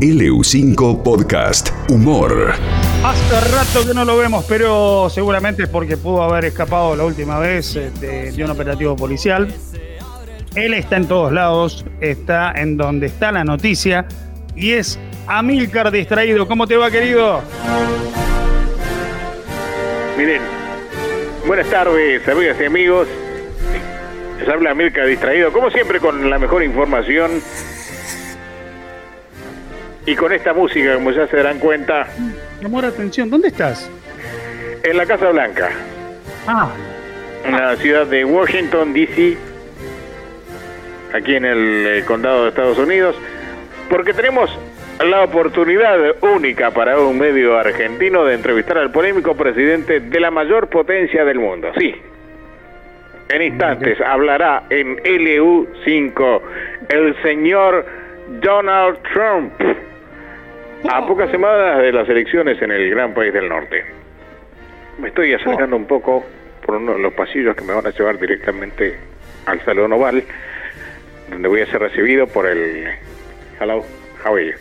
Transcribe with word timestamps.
LU5 0.00 1.02
Podcast 1.02 1.70
Humor. 1.88 2.52
Hace 3.02 3.40
rato 3.50 3.88
que 3.88 3.94
no 3.94 4.04
lo 4.04 4.18
vemos, 4.18 4.44
pero 4.46 5.08
seguramente 5.08 5.62
es 5.62 5.70
porque 5.70 5.96
pudo 5.96 6.22
haber 6.22 6.44
escapado 6.44 6.94
la 6.94 7.04
última 7.04 7.38
vez 7.38 7.72
de, 7.72 8.30
de 8.30 8.44
un 8.44 8.50
operativo 8.50 8.94
policial. 8.94 9.48
Él 10.54 10.74
está 10.74 10.98
en 10.98 11.08
todos 11.08 11.32
lados, 11.32 11.86
está 12.02 12.52
en 12.56 12.76
donde 12.76 13.06
está 13.06 13.32
la 13.32 13.42
noticia 13.42 14.06
y 14.54 14.72
es 14.72 14.98
Amílcar 15.26 15.90
distraído. 15.90 16.46
¿Cómo 16.46 16.66
te 16.66 16.76
va, 16.76 16.90
querido? 16.90 17.40
Miren, 20.18 20.42
buenas 21.46 21.70
tardes, 21.70 22.28
amigas 22.28 22.58
y 22.60 22.64
amigos. 22.66 23.08
Les 24.38 24.46
habla 24.46 24.72
Amílcar 24.72 25.06
distraído, 25.06 25.50
como 25.52 25.70
siempre 25.70 26.00
con 26.00 26.28
la 26.28 26.38
mejor 26.38 26.62
información. 26.62 27.30
Y 30.06 30.14
con 30.14 30.32
esta 30.32 30.52
música, 30.54 30.94
como 30.94 31.10
ya 31.10 31.26
se 31.26 31.36
darán 31.36 31.58
cuenta, 31.58 32.06
la 32.60 32.88
atención. 32.88 33.28
¿Dónde 33.28 33.48
estás? 33.48 33.90
en 34.82 34.96
la 34.96 35.04
Casa 35.04 35.30
Blanca, 35.30 35.70
Ah, 36.46 36.70
en 37.44 37.52
la 37.52 37.74
ciudad 37.76 38.06
de 38.06 38.24
Washington, 38.24 38.92
D.C., 38.92 39.36
aquí 41.12 41.34
en 41.34 41.44
el 41.44 41.86
eh, 41.86 42.04
condado 42.06 42.44
de 42.44 42.50
Estados 42.50 42.78
Unidos, 42.78 43.16
porque 43.90 44.12
tenemos 44.12 44.48
la 45.04 45.24
oportunidad 45.24 45.98
única 46.22 46.70
para 46.70 47.00
un 47.00 47.18
medio 47.18 47.58
argentino 47.58 48.24
de 48.24 48.34
entrevistar 48.34 48.78
al 48.78 48.92
polémico 48.92 49.34
presidente 49.36 49.98
de 50.00 50.20
la 50.20 50.30
mayor 50.30 50.68
potencia 50.68 51.24
del 51.24 51.40
mundo. 51.40 51.72
Sí. 51.76 51.94
En 53.28 53.42
instantes 53.42 54.00
hablará 54.00 54.64
en 54.70 54.98
LU5 54.98 56.40
el 56.90 57.22
señor 57.22 57.84
Donald 58.40 58.98
Trump. 59.12 59.52
A 60.90 61.06
pocas 61.06 61.30
semanas 61.30 61.78
de 61.82 61.92
las 61.92 62.08
elecciones 62.08 62.60
en 62.62 62.70
el 62.70 62.90
gran 62.90 63.14
país 63.14 63.32
del 63.32 63.48
norte. 63.48 63.84
Me 64.98 65.08
estoy 65.08 65.32
acercando 65.34 65.76
un 65.76 65.86
poco 65.86 66.24
por 66.64 66.76
uno 66.76 66.94
de 66.94 66.98
los 67.00 67.12
pasillos 67.14 67.54
que 67.54 67.64
me 67.64 67.74
van 67.74 67.86
a 67.86 67.90
llevar 67.90 68.18
directamente 68.18 68.98
al 69.46 69.62
Salón 69.64 69.92
Oval, 69.92 70.24
donde 71.30 71.48
voy 71.48 71.60
a 71.60 71.66
ser 71.66 71.80
recibido 71.80 72.26
por 72.26 72.46
el... 72.46 72.88
Hello, 73.60 73.84
how 74.24 74.34
are 74.34 74.46
you? 74.46 74.52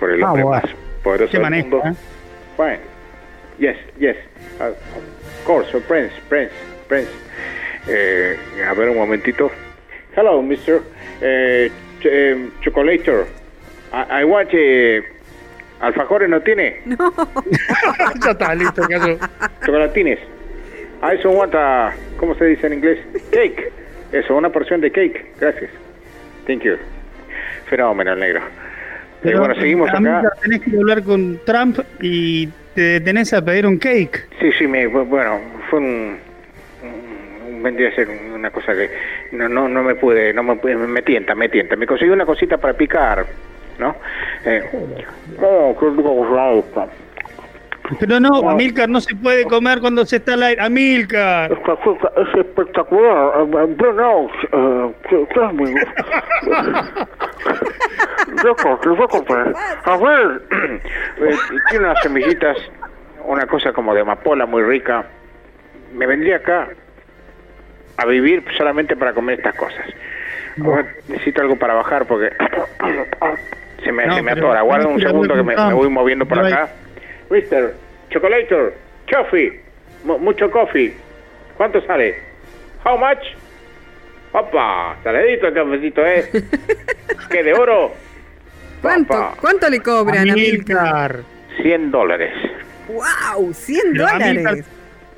Por 0.00 0.10
el 0.10 0.22
Ah, 0.22 0.28
hombre 0.28 0.44
bueno. 0.44 0.62
más 0.62 0.74
poderoso 1.02 1.30
Qué 1.30 1.36
del 1.38 1.42
manejo, 1.42 1.68
mundo. 1.68 1.82
¿eh? 1.88 1.94
Fine. 2.56 2.80
Yes, 3.58 3.76
yes. 3.98 4.16
Uh, 4.60 4.64
of 4.64 5.44
course, 5.46 5.70
Prince, 5.88 6.12
Prince, 6.28 6.52
Prince. 6.88 7.10
Eh, 7.88 8.36
a 8.68 8.74
ver 8.74 8.88
un 8.90 8.96
momentito. 8.96 9.50
Hello, 10.16 10.42
Mr. 10.42 10.80
Eh, 11.20 11.70
ch 12.00 12.06
eh, 12.06 12.48
Chocolator. 12.62 13.26
I, 13.92 14.20
I 14.22 14.24
want... 14.24 14.48
Eh, 14.52 15.02
¿Alfajores 15.80 16.28
no 16.28 16.40
tiene? 16.40 16.80
ya 18.24 18.30
está, 18.30 18.54
listo, 18.54 18.82
caso. 18.88 19.18
Chocolatines. 19.64 20.18
I 21.02 21.16
also 21.16 21.30
want 21.30 21.54
a... 21.54 21.92
¿Cómo 22.16 22.34
se 22.36 22.46
dice 22.46 22.66
en 22.66 22.74
inglés? 22.74 22.98
Cake. 23.30 23.70
Eso, 24.12 24.34
una 24.36 24.48
porción 24.50 24.80
de 24.80 24.90
cake. 24.90 25.32
Gracias. 25.40 25.70
Thank 26.46 26.62
you. 26.62 26.76
Fenómeno, 27.66 28.12
el 28.14 28.20
negro. 28.20 28.40
Eh, 29.22 29.34
bueno, 29.36 29.54
seguimos 29.56 29.90
acá. 29.90 30.22
Tenés 30.42 30.60
que 30.62 30.76
hablar 30.76 31.02
con 31.02 31.38
Trump 31.44 31.78
y 32.00 32.46
te 32.74 32.80
detenés 32.80 33.32
a 33.34 33.44
pedir 33.44 33.66
un 33.66 33.78
cake. 33.78 34.26
Sí, 34.40 34.50
sí, 34.58 34.66
me, 34.66 34.88
bu- 34.88 35.06
bueno, 35.06 35.40
fue 35.68 35.80
un, 35.80 36.16
un- 36.82 37.62
vendría 37.62 37.88
a 37.88 37.94
ser 37.94 38.08
una 38.08 38.50
cosa 38.50 38.72
que 38.74 38.88
no, 39.32 39.48
no, 39.48 39.68
no 39.68 39.82
me 39.82 39.96
pude, 39.96 40.32
no 40.32 40.42
me, 40.42 40.54
pude- 40.54 40.76
me 40.76 41.02
tienta, 41.02 41.34
me 41.34 41.48
tienta. 41.48 41.74
Me 41.76 41.86
conseguí 41.86 42.10
una 42.10 42.24
cosita 42.26 42.56
para 42.58 42.74
picar, 42.74 43.26
¿no? 43.78 43.94
Eh, 44.44 44.62
oh, 45.42 45.76
qué. 45.78 46.88
Pero 48.00 48.18
no, 48.18 48.50
Amílcar, 48.50 48.88
no 48.88 49.00
se 49.00 49.14
puede 49.14 49.44
comer 49.44 49.78
cuando 49.80 50.04
se 50.04 50.16
está 50.16 50.34
al 50.34 50.42
aire. 50.42 50.60
Cosa 51.64 52.10
es 52.16 52.34
espectacular. 52.40 53.32
Eh, 53.36 53.42
eh, 53.42 53.74
Bruno, 53.76 54.28
eh, 54.52 54.92
¿qué- 55.08 55.26
es 55.46 55.52
mi-. 55.52 55.74
A 59.84 59.96
ver, 59.96 60.42
tiene 61.70 61.84
unas 61.84 62.02
semillitas, 62.02 62.56
una 63.24 63.46
cosa 63.46 63.72
como 63.72 63.94
de 63.94 64.00
amapola 64.00 64.46
muy 64.46 64.62
rica. 64.62 65.04
Me 65.94 66.06
vendría 66.06 66.36
acá 66.36 66.68
a 67.98 68.06
vivir 68.06 68.44
solamente 68.56 68.96
para 68.96 69.12
comer 69.14 69.38
estas 69.38 69.54
cosas. 69.54 69.86
Ahora 70.64 70.86
necesito 71.08 71.42
algo 71.42 71.56
para 71.56 71.74
bajar 71.74 72.06
porque 72.06 72.30
se 73.86 73.92
me, 73.92 74.06
No, 74.06 74.14
se 74.16 74.22
me 74.22 74.34
pero 74.34 74.46
atora. 74.48 74.62
Guarda 74.62 74.88
un 74.88 75.00
segundo 75.00 75.34
que 75.34 75.42
me, 75.42 75.56
me 75.56 75.72
voy 75.74 75.88
moviendo 75.88 76.26
por 76.26 76.38
acá. 76.38 76.68
Mister, 77.30 77.74
Chocolator, 78.10 78.74
Coffee, 79.10 79.60
mu- 80.04 80.18
mucho 80.18 80.50
coffee. 80.50 80.94
¿Cuánto 81.56 81.80
sale? 81.86 82.14
How 82.84 82.98
much? 82.98 83.24
Opa, 84.32 84.96
saladito 85.02 85.46
el 85.48 85.54
cafecito, 85.54 86.04
¿eh? 86.06 86.30
¿Qué, 87.30 87.42
de 87.42 87.54
oro? 87.54 87.92
¿Cuánto. 88.82 89.32
¿Cuánto 89.40 89.68
le 89.70 89.80
cobran, 89.80 90.28
Amílcar? 90.30 90.76
Amílcar. 90.86 91.20
100 91.62 91.90
dólares. 91.90 92.32
¡Wow! 92.88 93.52
¡100 93.54 93.80
Pero, 93.92 94.06
Amílcar, 94.06 94.34
dólares! 94.36 94.64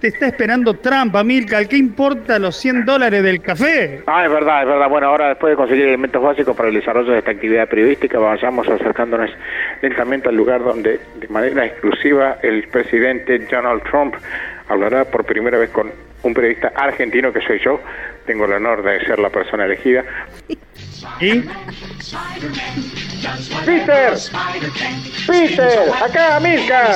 Te 0.00 0.08
está 0.08 0.26
esperando 0.26 0.74
Trump, 0.74 1.14
Amílcar. 1.16 1.66
¿Qué 1.68 1.76
importa 1.76 2.38
los 2.38 2.56
100 2.56 2.84
dólares 2.84 3.22
del 3.22 3.40
café? 3.40 4.02
Ah, 4.06 4.24
es 4.24 4.30
verdad, 4.30 4.62
es 4.62 4.68
verdad. 4.68 4.88
Bueno, 4.88 5.08
ahora 5.08 5.28
después 5.28 5.52
de 5.52 5.56
conseguir 5.56 5.86
elementos 5.86 6.22
básicos 6.22 6.56
para 6.56 6.68
el 6.68 6.74
desarrollo 6.74 7.12
de 7.12 7.18
esta 7.18 7.32
actividad 7.32 7.68
periodística, 7.68 8.18
avanzamos 8.18 8.68
acercándonos 8.68 9.30
lentamente 9.82 10.28
al 10.28 10.36
lugar 10.36 10.62
donde, 10.62 11.00
de 11.16 11.28
manera 11.28 11.66
exclusiva, 11.66 12.38
el 12.42 12.68
presidente 12.68 13.38
Donald 13.38 13.82
Trump 13.84 14.14
hablará 14.68 15.04
por 15.04 15.24
primera 15.24 15.58
vez 15.58 15.70
con 15.70 15.90
un 16.22 16.34
periodista 16.34 16.72
argentino 16.74 17.32
que 17.32 17.40
soy 17.40 17.60
yo. 17.64 17.80
Tengo 18.26 18.44
el 18.44 18.52
honor 18.52 18.82
de 18.82 19.04
ser 19.04 19.18
la 19.18 19.30
persona 19.30 19.64
elegida. 19.64 20.04
¿Y? 21.20 21.42
¡Peter! 23.64 24.14
¡Peter! 25.26 25.78
¡Acá, 26.04 26.36
Amílcar! 26.36 26.94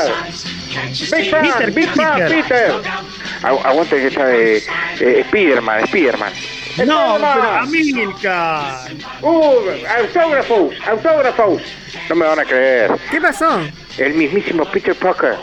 ¡Big 1.16 1.30
fan! 1.30 1.42
Peter, 1.42 1.70
¡Big 1.72 1.88
fan, 1.90 2.14
Peter. 2.14 2.42
Peter! 2.42 2.72
Agu- 3.42 3.64
Aguante 3.64 3.96
que 3.96 4.06
está 4.08 4.26
de 4.26 4.56
eh, 5.00 5.24
Spiderman, 5.28 5.86
Spiderman. 5.86 6.32
No, 6.86 7.16
pero 7.18 7.42
Amílcar. 7.58 8.90
¡Uh! 9.20 9.54
¡Autógrafos! 9.98 10.74
¡Autógrafos! 10.86 11.62
No 12.08 12.14
me 12.16 12.26
van 12.26 12.38
a 12.40 12.44
creer. 12.44 12.90
¿Qué 13.10 13.20
pasó? 13.20 13.60
El 13.98 14.14
mismísimo 14.14 14.64
Peter 14.64 14.94
Parker, 14.94 15.34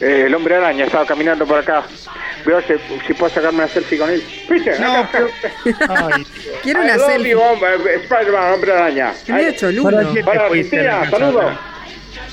eh, 0.00 0.24
el 0.26 0.34
hombre 0.34 0.54
araña, 0.56 0.84
estaba 0.84 1.04
caminando 1.04 1.44
por 1.46 1.58
acá. 1.58 1.82
Veo 2.44 2.60
si, 2.62 2.74
si 3.06 3.14
puedo 3.14 3.32
sacarme 3.32 3.58
una 3.58 3.68
selfie 3.68 3.98
con 3.98 4.10
él. 4.10 4.22
Peter, 4.48 4.78
No, 4.80 4.96
acá. 4.98 5.08
pero... 5.12 5.28
Ay, 5.88 6.26
Quiero 6.62 6.80
una 6.82 6.98
selfie. 6.98 7.32
Spider-Man, 8.04 8.52
hombre 8.54 8.72
araña. 8.72 9.12
¿Qué 9.26 9.32
Ay, 9.32 9.56
cholulo? 9.56 9.96
¿Para 9.96 10.12
qué 10.12 10.24
Para 10.24 10.46
Argentina, 10.46 11.10
saludos. 11.10 11.52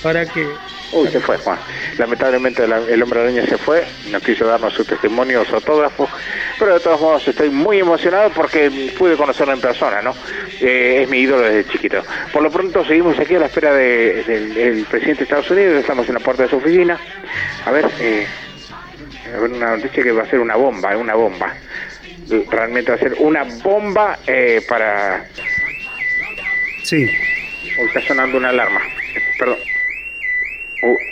¿Para 0.04 0.26
qué? 0.26 0.48
Uy, 0.92 1.08
se 1.10 1.20
fue, 1.20 1.38
Juan. 1.38 1.60
Lamentablemente 1.98 2.68
la- 2.68 2.78
el 2.80 3.04
hombre 3.04 3.20
araña 3.22 3.46
se 3.46 3.58
fue, 3.58 3.86
no 4.10 4.20
quiso 4.22 4.46
darnos 4.46 4.74
su 4.74 4.84
testimonio, 4.86 5.44
su 5.46 5.56
autógrafo, 5.56 6.10
pero 6.58 6.74
de 6.76 6.80
todos 6.80 7.00
modos 7.02 7.28
estoy 7.28 7.50
muy 7.50 7.80
emocionado 7.80 8.32
porque 8.32 8.92
pude 8.98 9.16
conocerlo 9.18 9.54
en 9.54 9.62
persona, 9.62 10.02
¿no? 10.02 10.16
Eh, 10.62 11.02
es 11.04 11.10
mi 11.10 11.20
ídolo 11.20 11.44
desde 11.44 11.70
chiquito. 11.72 12.02
Por 12.32 12.42
lo 12.42 12.50
pronto 12.50 12.84
seguimos 12.86 13.20
aquí 13.20 13.36
a 13.36 13.40
la 13.40 13.46
espera 13.48 13.74
de- 13.74 14.24
del 14.24 14.54
del 14.54 14.86
presidente 14.86 15.20
de 15.20 15.24
Estados 15.26 15.52
Unidos, 15.52 15.76
estamos 15.82 16.08
en 16.08 16.14
la 16.16 16.20
puerta 16.22 16.44
de 16.44 16.50
su 16.50 16.56
oficina. 16.58 16.98
A 17.66 17.72
ver, 17.72 17.86
eh, 18.00 18.26
a 19.36 19.40
ver 19.40 19.52
una 19.52 19.76
noticia 19.76 20.02
que 20.02 20.12
va 20.12 20.24
a 20.24 20.30
ser 20.30 20.40
una 20.40 20.56
bomba, 20.56 20.96
una 20.98 21.14
bomba. 21.14 21.54
Realmente 22.50 22.92
va 22.92 22.96
a 22.96 23.00
ser 23.00 23.16
una 23.20 23.44
bomba 23.44 24.18
eh, 24.26 24.62
para... 24.68 25.26
Sí. 26.84 27.06
Está 27.78 28.02
sonando 28.08 28.38
una 28.38 28.50
alarma. 28.50 28.82
Perdón. 29.38 29.58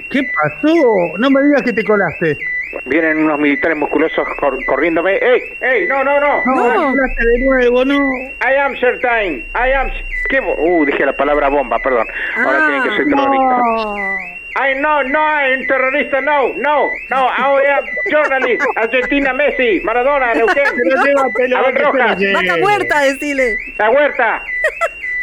¿Qué 0.09 0.21
pasó? 0.33 0.74
No 1.19 1.30
me 1.30 1.44
digas 1.44 1.62
que 1.63 1.74
te 1.74 1.83
colaste. 1.83 2.38
Vienen 2.86 3.19
unos 3.19 3.39
militares 3.39 3.77
musculosos 3.77 4.27
cor- 4.39 4.57
corriéndome. 4.65 5.15
¡Ey! 5.18 5.42
¡Ey! 5.62 5.88
¡No, 5.88 6.04
no, 6.04 6.19
no! 6.19 6.44
No, 6.45 6.92
No. 6.92 6.95
de 6.95 7.45
nuevo, 7.45 7.86
no. 7.86 7.95
I 8.42 8.56
am 8.59 8.75
certain. 8.77 9.45
I 9.56 9.71
am... 9.74 9.89
¿Qué? 10.30 10.39
Uh, 10.42 10.86
dije 10.86 11.06
la 11.06 11.13
palabra 11.13 11.50
bomba, 11.50 11.80
perdón. 11.80 12.06
Ahora 12.38 12.57
Ah, 12.62 12.68
tienen 12.68 12.83
que 12.83 12.89
ser 12.89 13.06
terrorista. 13.06 13.57
no. 13.57 14.18
I 14.59 14.74
no, 14.81 15.04
no, 15.04 15.19
I'm 15.19 15.68
terrorista, 15.68 16.19
no, 16.19 16.50
no, 16.56 16.89
no, 17.12 17.27
I 17.27 17.68
am 17.77 17.86
journalist. 18.12 18.63
Argentina, 18.75 19.31
Messi, 19.31 19.80
Maradona, 19.83 20.33
Neuquén. 20.33 20.65
Llévatelo, 21.06 21.57
Abel 21.59 21.75
Rojas. 21.75 22.18
Vaca 22.33 22.57
muerta, 22.59 23.00
decile. 23.01 23.56
La 23.77 23.92
huerta. 23.92 24.42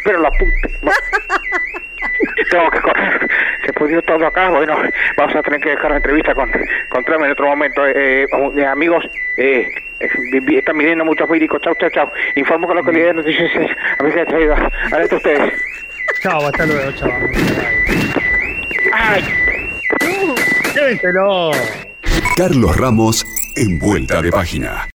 Pero 0.04 0.20
la 0.20 0.30
puta... 0.30 0.52
Tengo 2.50 2.70
que 2.70 2.80
correr. 2.80 3.28
Se 3.64 3.72
pudrió 3.72 4.02
todo 4.02 4.26
acá. 4.26 4.50
Bueno, 4.50 4.76
vamos 5.16 5.36
a 5.36 5.42
tener 5.42 5.60
que 5.60 5.70
dejar 5.70 5.90
la 5.90 5.96
entrevista 5.98 6.34
con, 6.34 6.50
con 6.90 7.04
Trump 7.04 7.24
en 7.24 7.30
otro 7.32 7.46
momento. 7.46 7.86
Eh, 7.86 8.24
eh, 8.56 8.66
amigos, 8.66 9.04
eh, 9.36 9.66
eh, 10.00 10.08
vi- 10.42 10.58
están 10.58 10.76
midiendo 10.76 11.04
muchos 11.04 11.28
médicos. 11.28 11.60
Chau, 11.62 11.74
chau, 11.80 11.90
chau. 11.90 12.10
Informo 12.36 12.66
con 12.66 12.76
la 12.76 12.82
calidad 12.82 13.06
de 13.08 13.14
noticias. 13.14 13.50
A 13.98 14.02
ver 14.02 14.12
qué 14.14 14.20
ha 14.20 14.26
traído. 14.26 14.54
Adelante 14.54 15.16
ustedes. 15.16 15.52
Chao, 16.22 16.46
hasta 16.46 16.66
luego, 16.66 16.92
chao. 16.92 17.10
¡Ay! 18.92 19.24
Llévenselo. 20.74 21.50
Carlos 22.36 22.76
Ramos 22.76 23.24
en 23.56 23.78
vuelta 23.78 24.20
de 24.22 24.30
página. 24.30 24.86